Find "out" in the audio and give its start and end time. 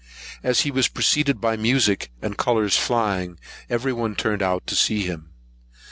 4.41-4.65